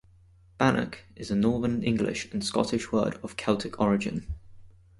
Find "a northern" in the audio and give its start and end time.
1.29-1.83